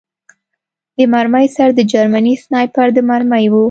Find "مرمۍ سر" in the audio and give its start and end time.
1.13-1.69